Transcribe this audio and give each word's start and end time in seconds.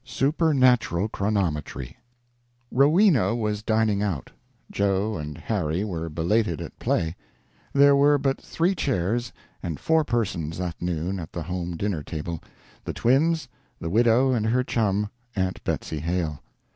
SUPERNATURAL 0.03 1.09
CHRONOMETRY 1.09 1.95
Rowena 2.71 3.35
was 3.35 3.61
dining 3.61 4.01
out, 4.01 4.31
Joe 4.71 5.15
and 5.15 5.37
Harry 5.37 5.83
were 5.83 6.09
belated 6.09 6.59
at 6.59 6.79
play, 6.79 7.15
there 7.71 7.95
were 7.95 8.17
but 8.17 8.41
three 8.41 8.73
chairs 8.73 9.31
and 9.61 9.79
four 9.79 10.03
persons 10.03 10.57
that 10.57 10.81
noon 10.81 11.19
at 11.19 11.31
the 11.31 11.43
home 11.43 11.77
dinner 11.77 12.01
table 12.01 12.41
the 12.83 12.93
twins, 12.93 13.47
the 13.79 13.91
widow, 13.91 14.31
and 14.31 14.47
her 14.47 14.63
chum, 14.63 15.07
Aunt 15.35 15.63
Betsy 15.63 15.99
Hale. 15.99 16.41